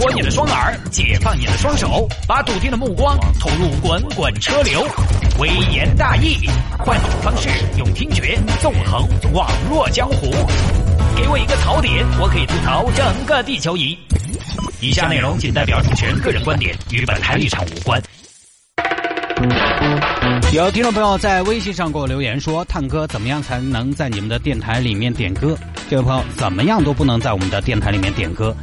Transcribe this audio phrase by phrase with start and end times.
[0.00, 4.82] 脱你的双耳，解放你的双手，把笃定的目光投入滚滚车流。
[5.38, 6.48] 微言大义，
[6.78, 10.30] 换种方式用听觉纵横网络江湖。
[11.14, 13.94] 给我一个槽点，我可以吐槽整个地球仪。
[14.80, 18.02] 以下内容仅代表主持人个人观点，与本台立场无关。
[20.54, 25.54] 有听众朋友在微信上给我留言说：“探哥，怎么样才能在你们的电台里面点歌？”
[25.90, 28.56] 这位朋友，怎么样都不能在我们的电台里面点歌。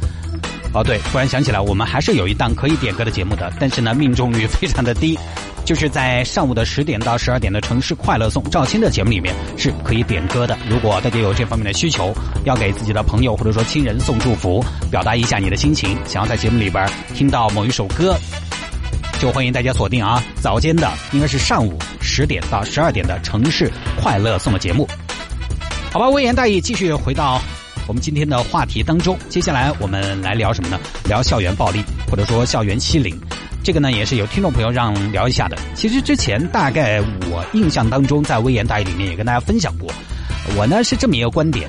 [0.74, 5.18] 哦，对，突然想起来，我们还是有一档可以点歌的节目的，但是呢，命中率非常的低，
[5.64, 10.56] 就是在上午的十点到十二点的城市快乐颂赵鑫的节目里面是可以点歌的。
[10.68, 12.14] 如果大家有这方面的需求，
[12.44, 18.14] 要给自己的朋友或者说亲人送祝福，表达一下你的心情，想要在节目里边听到某一首歌。
[19.18, 23.68] 就欢迎大家锁定啊，早间的应该是上午十点到十二点的城市
[24.00, 24.86] 快乐颂的节目。
[25.90, 27.40] 好吧，微言大义，继续回到
[27.88, 29.18] 我们今天的话题当中。
[29.30, 30.78] 接下来我们来聊什么呢？
[31.06, 33.18] 聊校园暴力，或者说校园欺凌。
[33.64, 35.56] 这个呢，也是有听众朋友让聊一下的。
[35.74, 39.90] 其实之前大概我印象当中，在微言大义里面也跟大家分享过。
[40.54, 41.68] 我呢是这么一个观点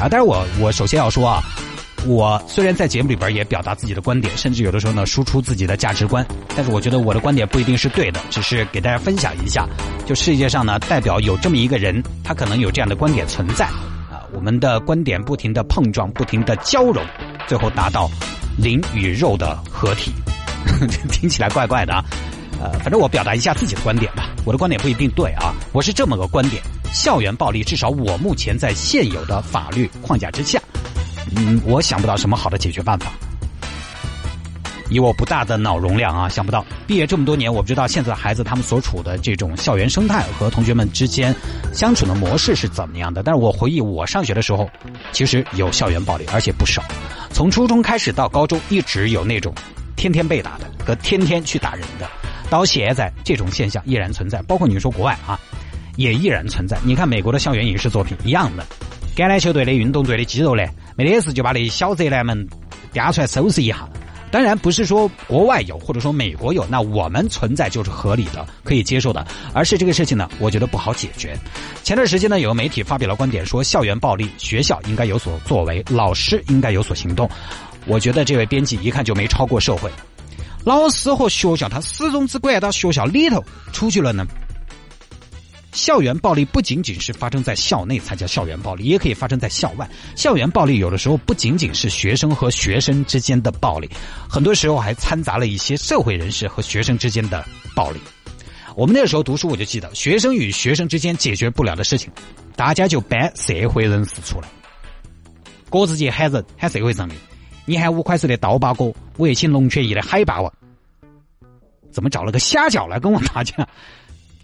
[0.00, 1.42] 啊，但是我我首先要说啊。
[2.06, 6.24] 我虽然在节目里边也表达自己的观点，甚至有的时候呢输出自己的价值观，
[6.54, 9.66] 但是我觉得我的观点不一定是对的，只是给大家分享一下。
[10.06, 13.68] 就世界上呢，代表有这么一个人，他可能有这样的观点存在。
[14.36, 17.02] 我们的观点不停的碰撞，不停的交融，
[17.48, 18.08] 最后达到
[18.58, 20.12] 灵与肉的合体。
[21.10, 22.04] 听起来怪怪的啊，
[22.60, 24.28] 呃，反正我表达一下自己的观点吧。
[24.44, 26.62] 我的观点不一定对啊，我是这么个观点：
[26.92, 30.60] 校园暴力，至少我目前在现有的法律框架之下。
[31.34, 33.10] 嗯，我想不到什么好的解决办法。
[34.88, 36.64] 以我不大的脑容量啊，想不到。
[36.86, 41.34] 毕业这么多年，我不知道现在孩子他们所处的这种校园生态和同学们之间
[41.72, 43.22] 相处的模式是怎么样的。
[43.22, 44.68] 但是我回忆我上学的时候，
[45.12, 46.82] 其实有校园暴力，而且不少。
[47.30, 49.52] 从初中开始到高中，一直有那种
[49.96, 52.08] 天天被打的和天天去打人的。
[52.48, 55.38] 到现在，这种现象依然存在，包括你说国外啊，
[55.96, 56.78] 也依然存在。
[56.84, 58.64] 你看美国的校园影视作品一样的。
[59.16, 60.62] 橄榄球队的、运动队的肌肉呢，
[60.94, 62.46] 没得事就把那小贼男们
[62.92, 63.88] 抓出来收拾一下。
[64.30, 71.38] 当然不是说国外有或者说美国有，那我们存在就是合理的、可以接受的，而是这个事情呢，我觉得不好解决。
[71.82, 77.28] 前段时间呢，有个媒体发表了观点，说校园暴力，学校应该有所作为，老师应该有所行动。
[77.86, 79.90] 我觉得这位编辑一看就没超过社会，
[80.64, 84.26] 老师和学校他始终只管到学校里头，出去了呢。
[85.76, 89.88] 校园暴力不仅仅是发生在校内才叫校园暴力，也可以发生在校外。
[90.16, 93.88] 校园暴力有的时候不仅仅是学生和学生之间的暴力，
[94.26, 97.44] 很多时候还掺杂了一些社会人士和学生之间的
[97.74, 98.00] 暴力。
[98.74, 102.10] 我们那时候读书，我就记得，学生与学生之间解决不了的事情，
[102.56, 104.48] 大家就搬社会人士出来，
[105.68, 107.14] 各自去喊人，喊社会上的，
[107.66, 110.50] 你喊五块石的刀疤哥，我也请龙泉驿的海霸王，
[111.92, 113.68] 怎么找了个虾饺来跟我打架？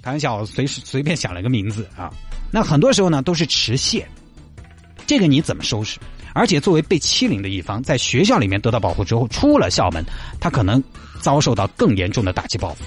[0.02, 2.10] 开玩笑，随时随便想了个名字啊。
[2.50, 4.04] 那很多时候呢，都是持械，
[5.06, 5.98] 这个你怎么收拾？
[6.34, 10.04] 而且作为被欺凌的一方，在学校里面得到保护之后，出了校门，
[10.40, 10.82] 他可能
[11.20, 12.84] 遭受到更严重的打击报复。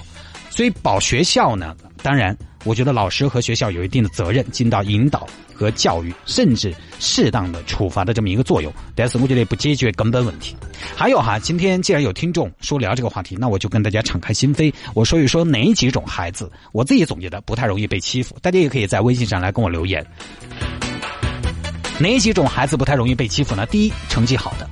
[0.50, 2.36] 所以保学校呢，当然。
[2.66, 8.72] 我觉得老师和学校有一定的责任，尽到引导和教育，甚至适当的处罚的这么一个作用。
[8.96, 10.56] 但是我觉得不解决根本问题。
[10.96, 18.36] 还有哈，今天既然有听众说聊这个话题，那我就跟大家敞开心扉，我说一说哪几种孩子，我自己总结的不太容易被欺负。
[18.42, 20.04] 大家也可以在微信上来跟我留言。
[22.00, 23.64] 哪几种孩子不太容易被欺负呢？
[23.66, 24.68] 第一，成绩好的，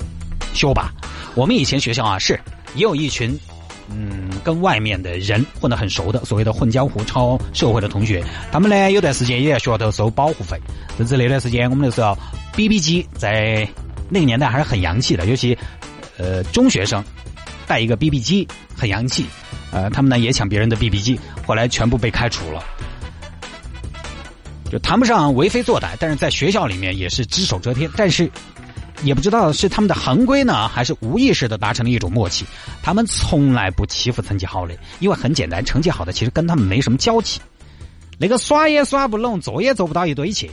[0.53, 0.93] 学霸。
[1.37, 2.39] 我们以前学校啊，是
[2.75, 3.39] 也有一群。
[3.91, 10.59] 嗯，跟外面的人混得很熟的，所谓的混江湖、抄社会的同学，他们呢有段时间也在学校头收保护费。
[10.97, 12.17] 甚至那段时间，我们那时候
[12.57, 13.69] BB 机在
[14.09, 15.57] 那个年代还是很洋气的，尤其
[16.17, 17.05] 呃中学生
[17.67, 19.27] 带一个 BB 机很洋气。
[19.71, 22.65] 呃，他们呢也抢别人的 BB 机，后来全部被开除了，
[24.71, 27.91] 就谈不上为非作歹，但是在学校里面也是只手遮天。
[27.97, 28.31] 但是。
[29.03, 32.47] 也不知道是他们的行规呢，还是无意识的达成了一种默契。
[32.83, 37.41] 他们从来不欺负成绩好的，因为很简单，成绩好的其实跟他们没什么交集。
[38.19, 40.49] 那个耍也耍不拢，做也做不到一堆去。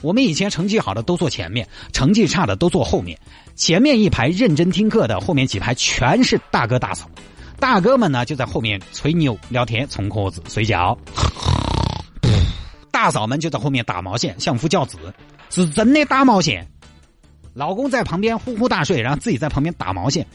[0.00, 3.18] 我们以前成绩好的都坐前面，成绩差的都坐后面。
[3.56, 7.10] 前面一排认真听课的，后面几排全是大哥大嫂。
[7.58, 10.96] 大哥们呢就在后面吹牛聊天、冲壳子、睡觉。
[12.98, 14.98] 大嫂们就在后面打毛线、相夫教子。
[15.50, 16.66] 是真的打毛线，
[17.54, 20.26] 老公在旁边呼呼大睡，然后自己在旁边打毛线。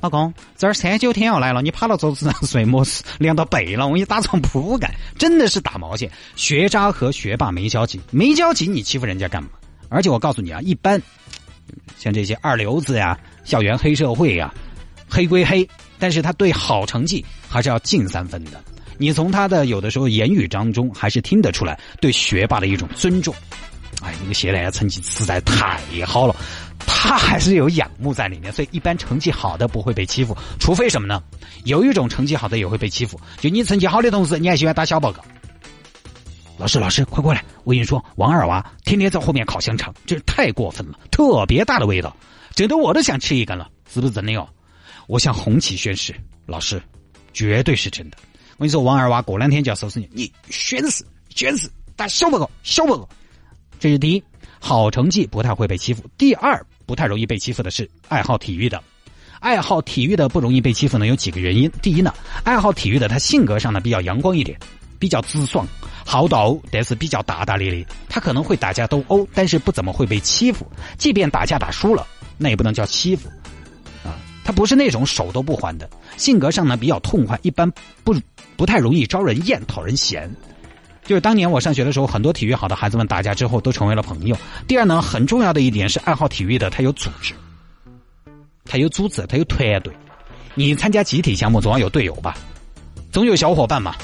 [0.00, 3.02] 老公，这儿三九天要来了，你趴到桌子上睡么事？
[3.18, 4.94] 凉到背了，我给你打床铺盖。
[5.18, 6.08] 真的是打毛线。
[6.36, 9.50] 学渣和学霸没交集，没交集你欺负人家干嘛？
[9.88, 11.02] 而且我告诉你啊，一般
[11.98, 14.54] 像这些二流子呀、校园黑社会呀，
[15.10, 18.62] 黑归黑，但是他对好成绩还是要进三分的。
[19.02, 23.34] 你从他的有的时候言语当中，还是听得出来对学霸的一种尊重。
[24.00, 25.76] 哎，那个谢来成绩实在太
[26.06, 26.36] 好了，
[26.86, 31.20] 他还是有仰慕在里面，所以一般成绩好的不会被欺负，除非什么呢？
[31.64, 35.20] 有一种成绩好的也会被欺负，就你成绩好的同时，你还喜欢打小报告。
[36.56, 37.44] 老师，老师，快过来！
[37.64, 42.16] 我跟你说，王二娃天天在后面烤香肠，这太过分了，特别大的味道，
[42.54, 44.48] 整得我都想吃一根了，是不是真的哟？
[45.08, 46.14] 我向红旗宣誓，
[46.46, 46.80] 老师，
[47.32, 48.16] 绝对是真的。
[48.62, 53.08] 我跟你说，王二娃过两天就要收拾你，你宣誓，宣誓打小报告，小报告。
[53.80, 54.22] 这是第一，
[54.60, 56.04] 好成绩不太会被欺负。
[56.16, 58.80] 第二，不太容易被欺负的是爱好体育的，
[59.40, 61.68] 爱好体育的不容易被欺负呢，有几个原因。
[61.82, 62.14] 第一呢，
[62.44, 64.56] 爱好体育的他性格上呢比较阳光一点，
[64.96, 65.66] 比较直爽，
[66.06, 67.84] 好斗，但是比较大大咧咧。
[68.08, 70.64] 他可能会打架斗殴，但是不怎么会被欺负。
[70.96, 72.06] 即便打架打输了，
[72.38, 73.28] 那也不能叫欺负，
[74.04, 74.14] 啊，
[74.44, 75.90] 他不是那种手都不还的。
[76.16, 77.68] 性格上呢比较痛快，一般
[78.04, 78.14] 不
[78.56, 80.30] 不太容易招人厌、讨人嫌。
[81.04, 84.36] 就是当年我上学的时候，很多体育好的孩子们打架之后都成为了朋友。
[84.68, 87.34] 第二呢，很重要的一点是爱好体育的，他有组织，
[88.64, 89.92] 他有组织，他有团队。
[90.54, 92.36] 你参加集体项目总要有队友吧，
[93.10, 93.96] 总有小伙伴嘛。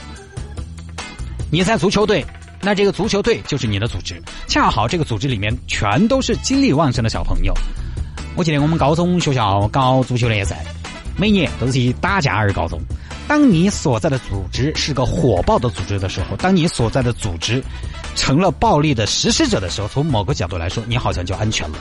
[1.53, 2.25] 你在足球队，
[2.61, 7.55] 那这个足球队就是你的组织，恰好这个组织里面全都是精力旺盛的小朋友。
[8.35, 10.65] 我记得我们高中学校搞足球联赛，
[11.17, 12.81] 每年都是以打架而告终。
[13.29, 17.63] 当你所在的组织是个火爆的组织的时候，当你所在的组织
[18.17, 21.77] 成了暴力的实施者的时候，从某个角度来说，你好像就安全了。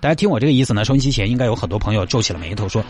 [0.00, 2.82] 大家听我这个意思呢，收音机前应该有很多朋友皱起了眉头，说：“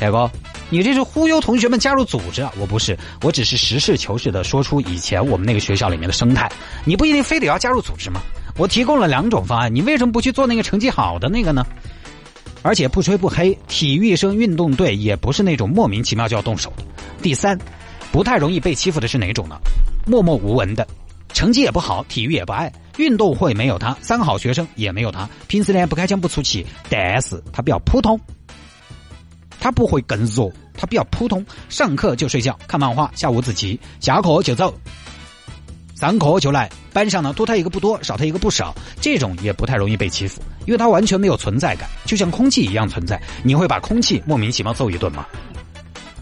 [0.00, 0.30] 大哥，
[0.70, 6.50] 你这是忽悠同学们加入组织啊？”我不是，我只是实事求是的说出以前我们那个学校里面的生态。
[6.86, 8.22] 你不一定非得要加入组织吗？
[8.56, 11.66] 我提供了两种方案，你为什么不去做那个成绩好的那个呢？
[12.64, 16.82] 而且不吹不黑，体育生运动队也不是那种莫名其妙就要动手的。
[17.20, 17.58] 第三，
[18.10, 19.56] 不太容易被欺负的是哪种呢？
[20.06, 20.88] 默默无闻的，
[21.34, 25.28] 成绩也不好，体育也不爱，运动会没有他，三好学生也没有他。
[25.46, 28.18] 平时呢不开腔不出气，但是他比较普通，
[29.60, 31.44] 他不会更弱，他比较普通。
[31.68, 34.72] 上课就睡觉看漫画下五子棋，下课就走，
[35.94, 36.70] 上课就来。
[36.92, 43.20] 班上呢多他一个不多，少他一个不少，这种也不太容易被欺负，因为他完全没有存在感，就像空气一样存在。
[43.42, 45.26] 你会把空气莫名其妙揍一顿吗？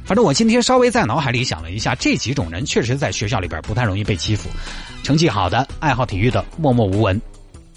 [0.05, 4.49] 反正我今天稍微在脑海里想了一下，这几种人确实在学校里边不太容易被欺负。
[5.03, 7.21] 成绩好的、爱好体育的、默默无闻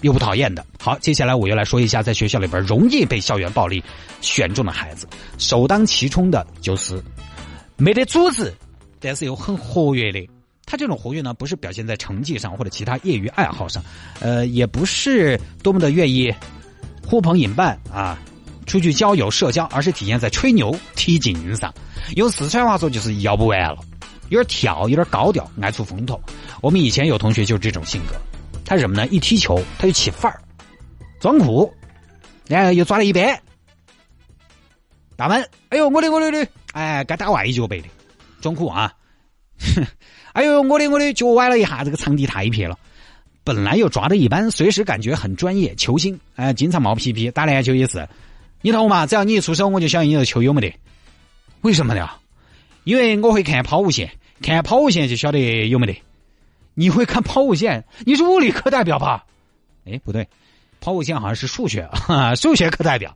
[0.02, 0.66] 又不讨厌的。
[0.82, 3.84] 好，接下来我又来说一下在学校里边容易被校园暴力
[4.22, 5.08] 选中的孩子。
[5.38, 7.02] 首当其冲的就是
[7.78, 8.54] 没得组织，
[9.00, 10.28] 但是又很活跃的。
[10.76, 13.84] 这种活跃呢，不是表现在成绩上或者其他业余爱好上，
[14.20, 16.34] 呃，也不是多么的愿意
[17.06, 18.18] 呼朋引伴啊，
[18.66, 21.74] 出去交友社交，而是体现在吹牛踢劲上。
[22.16, 23.78] 用四川话说就是要不完了，
[24.30, 26.20] 有点跳，有点高调，爱出风头。
[26.62, 28.16] 我们以前有同学就是这种性格，
[28.66, 29.08] 他是什么呢？
[29.08, 30.42] 一踢球他就起范儿，
[31.20, 31.72] 装酷，
[32.48, 33.40] 然后又抓了一边，
[35.16, 37.88] 大门，哎呦我的我的的，哎该打外脚背的，
[38.42, 38.94] 装酷啊。
[39.60, 39.86] 哼
[40.34, 42.78] 哎呦，我的我的脚崴了一下，这个场地太撇了。
[43.44, 48.08] 本来又抓的一般，随时感觉很专业，球星哎，经常冒皮皮，打篮球也是。
[48.62, 49.06] 你懂吗？
[49.06, 50.74] 只要你一出手，我就晓得你这球有没得。
[51.62, 52.10] 为什么呢？
[52.84, 56.02] 因为我会看抛物线，看抛物线就晓得有没得。
[56.74, 57.86] 你会看抛物线？
[58.06, 59.26] 你是物理课代表吧？
[59.86, 60.28] 哎，不对，
[60.82, 61.88] 抛物线好像是数学，
[62.36, 63.16] 数学课代表。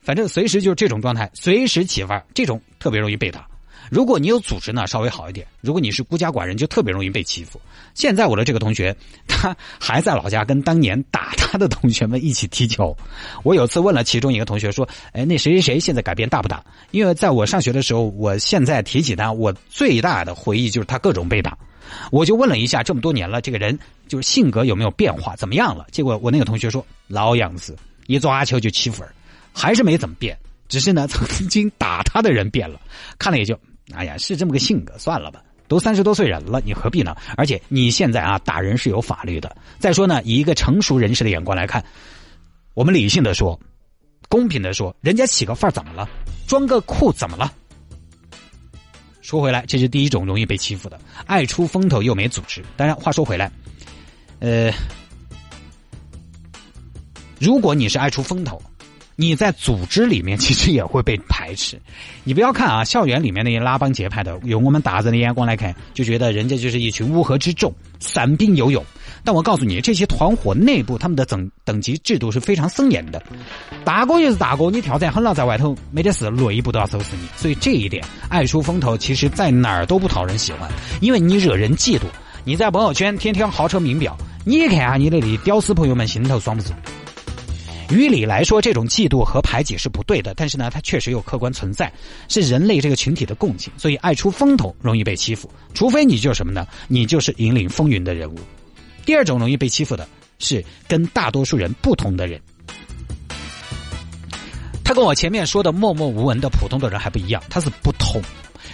[0.00, 3.46] 反正随时就是这种状态，随时起范儿，这种特别容易被打。
[3.90, 7.60] 如果你有组织呢，稍微好一点；如果你是孤家寡人，就特别容易被欺负。
[7.94, 8.94] 现在我的这个同学，
[9.26, 12.96] 他还在老家跟当年打他的同学们一起踢球。
[13.42, 21.56] 我有次问了其中一个同学说：“哎，那谁谁谁现在改变大不大？”因为在我上学的时候，我现在提起他，我最大的回忆就是他各种被打。
[22.10, 25.86] 我就问了一下，这么多年了，这个人就是性格有没有变化，怎么样了？
[25.90, 27.74] 结果我那个同学说：“老样子，
[28.06, 29.10] 一抓球就欺负人，
[29.52, 30.36] 还是没怎么变。
[30.68, 32.78] 只是呢，曾经打他的人变了，
[33.18, 33.58] 看了也就。”
[33.94, 35.42] 哎呀，是这么个性格，算了吧。
[35.66, 37.14] 都三十多岁人了，你何必呢？
[37.36, 39.54] 而且你现在啊，打人是有法律的。
[39.78, 41.84] 再说呢，以一个成熟人士的眼光来看，
[42.72, 43.58] 我们理性的说，
[44.30, 46.08] 公平的说，人家起个范儿怎么了？
[46.46, 47.52] 装个酷怎么了？
[49.20, 52.64] 说回来，这是第一种容易被欺负的，爱出风头又没组织。
[52.74, 53.52] 当然，话说回来，
[54.38, 54.72] 呃，
[57.38, 58.58] 如果你是爱出风头，
[59.20, 61.76] 你在组织里面其实也会被排斥。
[62.22, 68.80] 你不要看啊，校园里面那些拉帮结派的，用我们大人的眼光来看，就觉得人家就是一群乌合之众，散兵游勇。
[69.24, 73.20] 但我告诉你，这些团伙内部他们的等等级制度是非常森严的。
[73.84, 77.26] 大哥就是大哥，你挑战狠了，在外头没得事，内部都要收拾你。
[77.36, 80.70] 所以这一点爱出风头，其实在哪儿都不讨人喜欢，
[81.00, 82.02] 因为你惹人嫉妒。
[82.44, 86.78] 你在朋友圈天天豪车名表，你看下你那里屌丝朋友们心头爽不爽？
[87.90, 91.92] 于理来说，这种嫉妒和排挤是不对的，但是呢，它确实有客观存在，
[92.28, 96.66] 是人类这个群体的共性，所以爱出风头容易被欺负，除非你就是什么呢？
[96.86, 98.38] 你就是引领风云的人物。
[99.06, 100.06] 第二种容易被欺负的
[100.38, 102.38] 是跟大多数人不同的人，
[104.84, 108.20] 他跟我前面说的默默无闻的普通的人还不一样，他是不同。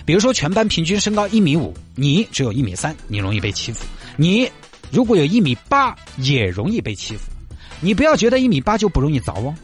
[0.04, 3.85] 比如说，全班平均身高一米五，你只有一米三，你容易被欺负；
[4.16, 4.50] 你
[4.90, 7.30] 如果有一米八，也容易被欺负。
[7.85, 9.55] 你不要觉得一米八就不容易遭哦。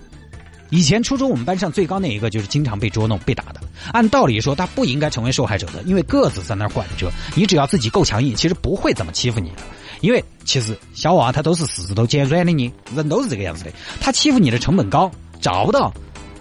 [0.68, 3.60] 以前初中我们班上最高那一个就是经常被捉弄、被打的。
[3.92, 7.10] 按道理说他不应该成为受害者的，因为个子在那儿管着。
[7.34, 9.56] 你只要自己够强硬，其实不会怎么欺负你的。
[10.02, 13.72] 因为其实小娃他都是四肢都尖软的，你人都是这个样子的。
[14.00, 15.10] 他欺负你的成本高，
[15.40, 15.92] 找不到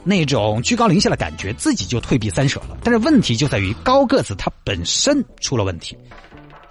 [0.03, 2.77] 那种居高临下的感觉，自己就退避三舍了。
[2.83, 5.98] 但是问题就在于高个子他本身出了问题。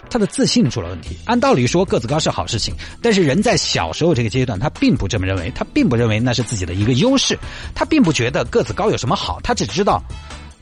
[0.09, 1.15] 他的自信出了问题。
[1.25, 7.37] 按道理说，个子高是好事情，但是人在小时候这个阶段，他并不这么认为，他并不认为那是自己的一个优势，
[7.73, 10.03] 他并不觉得个子高有什么好，他只知道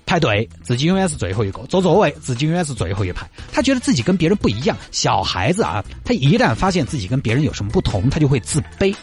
[0.06, 4.77] 排队自己永远是最后一个，坐座位自己永远是最后一排，他觉得自己跟别人不一样。
[4.92, 8.96] 小孩子啊，他一旦发现自己跟别人有什么不同，他就会自卑。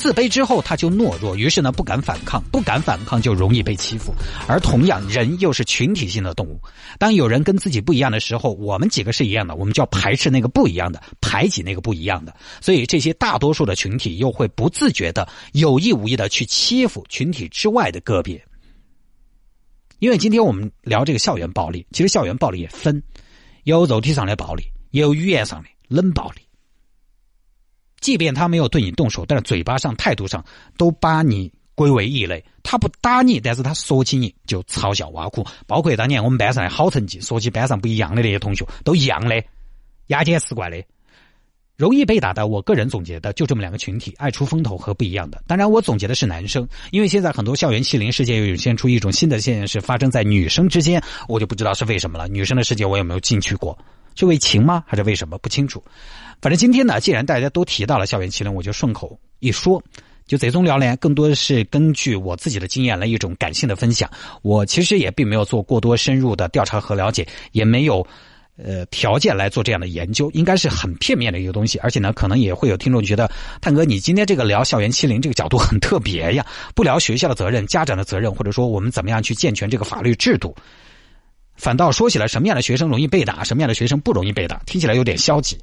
[0.00, 4.14] 自卑之后，他就懦弱，于是呢不敢反抗，不敢反抗就容易被欺负。
[4.48, 6.58] 而同样，人又是群体性的动物，
[6.98, 12.34] 当有人跟自己不一样的时候，我们几个是一样的，我们就要排斥那个不一样的，排挤那个不一样的。
[12.62, 18.42] 所以，这些大多数的群体又会不自觉的、有意无意的去欺负群体之外的个别。
[19.98, 23.02] 因为今天我们聊这个校园暴力，其实校园暴力也分，
[23.64, 26.40] 有肉体上的暴力，也有语言上的冷暴力。
[28.00, 30.44] 即便他没有对你动手，但是嘴巴上、态度上
[30.76, 32.44] 都把你归为异类。
[32.62, 35.44] 他不打你，但是他说起你就嘲笑挖苦。
[35.66, 39.42] 包括当年我们班上的好成绩，说起班上不一样的那些同学，都一样的，
[40.06, 40.82] 牙尖齿怪的，
[41.76, 42.46] 容易被打的。
[42.46, 45.42] 我个人总结的就这么两个群体：爱出风头和不一样的。
[45.46, 51.02] 当然，我总结的是男生，因为现在很多校园欺凌事件又涌现出一种新的现象，是发生在女生之间。
[51.28, 52.28] 我就不知道是为什么了。
[52.28, 53.76] 女生的世界我有没有进去过？
[54.20, 54.84] 是为情吗？
[54.86, 55.36] 还是为什么？
[55.38, 55.82] 不清楚。
[56.40, 59.82] 反正今天呢，既然大家都提到了校园欺凌，我就顺口一说。
[60.26, 64.08] 就这种聊呢，更多的是根据我自己的经验来一种感性的分享。
[64.42, 68.06] 我其实也并没有做过多深入的调查和了解，也没有
[68.56, 71.78] 呃条件来做这样的研究，应该是很片面的一个东西。
[71.78, 73.28] 而且呢，可能也会有听众觉得，
[73.60, 76.46] 探哥，你今天这个聊校园欺凌这个角度很特别呀，
[76.76, 80.54] 不聊学校的责任、家长的责任，或者说我们怎么样去健全这个法律制度。
[81.60, 85.58] 反倒说起来，什么样的学生容易被打，什么样的学生不容易被打，听起来有点消极。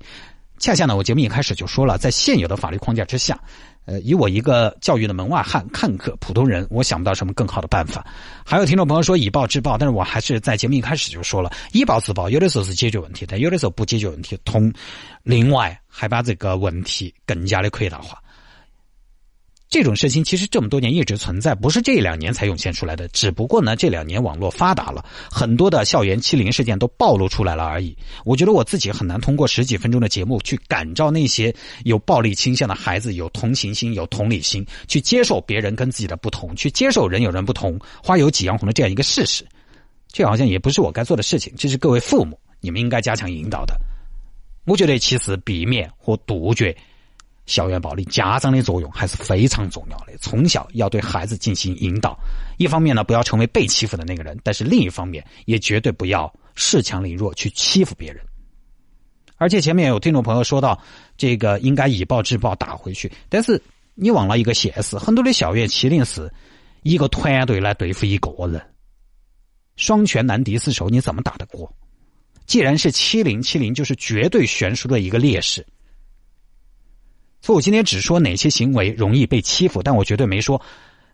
[0.59, 3.39] 恰恰呢，我节目一开始就说了，在现有的法律框架之下，
[3.85, 8.05] 呃，以我一个教育的门外汉、看客、普通人，我想不到什么更好的办法。
[8.43, 14.73] 还有听众朋友说以暴制暴，但是我还是在节目一开始就说了，以暴制暴有的时候是解决问题，但有的时候不解决问题，同
[15.21, 18.17] 另外还把这个问题更加的扩大化。
[19.69, 23.05] 这种事情其实这么多年一直存在，不是这两年才涌现出来的。
[23.09, 27.95] 只不过呢，这两年网络发达了，很多的校园欺凌事件都暴露出来了而已。
[28.23, 39.45] 我觉得我自己很难通过十几分钟的节目去感召那些有暴力倾向的孩子有同情心、有同理心，去接受别人跟自己的不同，去接受人有人不同、花有几样红的这样一个事实。
[40.09, 43.77] 这好像也不是我该做的事情，这是各位父母你们应该加强引导的。
[44.65, 46.73] 我觉得其实避免或杜绝。
[47.47, 50.15] 校园暴力，家长的作用还是非常重要的。
[50.19, 52.15] 从小要对孩子进行引导，
[52.57, 58.23] 一方面呢，不要成为被欺负的那个人；但是另一方面，也绝对不要恃强凌弱去欺负别人。
[59.37, 60.79] 而且前面有听众朋友说到，
[61.17, 63.61] 这个应该以暴制暴打回去，但是
[63.95, 66.31] 你忘了一个现实：很多的校园欺凌是
[66.83, 68.61] 一个团队来对付一个人，
[69.77, 71.71] 双拳难敌四手，你怎么打得过？
[72.45, 75.65] 既然是欺凌，欺凌就是绝对悬殊的一个劣势。
[77.47, 80.61] 所以我今天只说哪些行为容易被欺负，但我绝对没说，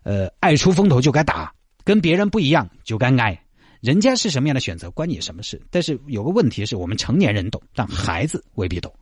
[0.02, 3.40] 呃，爱出风头就该打，跟别人不一样就该挨。
[3.80, 5.62] 人家是什么样的选择，关你什么事？
[5.70, 8.92] 但是有个问题是我们成年人懂，但孩子未必懂。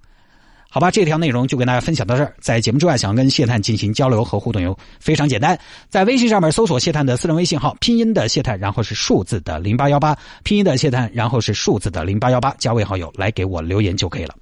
[0.68, 2.36] 好吧，这条内容就跟大家分享到这儿。
[2.38, 5.58] 在节目之外，想要跟谢探进行交流和互动，有非常简单，
[5.88, 14.34] 在微信上面搜索谢探的私人微信号，拼音的谢探，然后是数字的零八幺八，拼音的谢探，然后是数字的零八幺八，加为好友来给我留言就可以了。